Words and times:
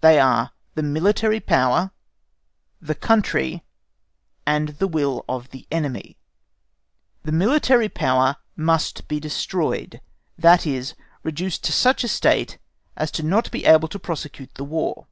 They 0.00 0.18
are 0.18 0.52
the 0.74 0.82
military 0.82 1.38
power, 1.38 1.90
the 2.80 2.94
country, 2.94 3.62
and 4.46 4.70
the 4.70 4.86
will 4.88 5.22
of 5.28 5.50
the 5.50 5.66
enemy. 5.70 6.16
The 7.24 7.32
military 7.32 7.90
power 7.90 8.36
must 8.56 9.06
be 9.06 9.20
destroyed, 9.20 10.00
that 10.38 10.66
is, 10.66 10.94
reduced 11.22 11.62
to 11.64 11.72
such 11.74 12.04
a 12.04 12.08
state 12.08 12.56
as 12.96 13.22
not 13.22 13.44
to 13.44 13.50
be 13.50 13.66
able 13.66 13.88
to 13.88 13.98
prosecute 13.98 14.54
the 14.54 14.64
War. 14.64 15.08